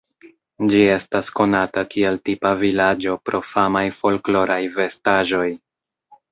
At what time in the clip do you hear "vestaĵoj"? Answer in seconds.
4.81-5.49